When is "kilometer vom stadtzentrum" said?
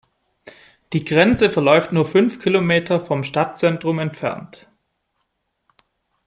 2.39-3.99